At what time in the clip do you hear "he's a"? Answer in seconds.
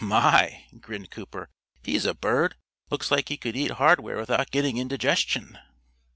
1.83-2.15